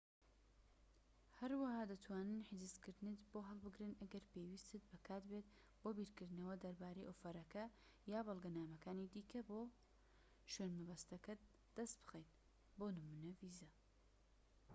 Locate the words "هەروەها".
1.39-1.81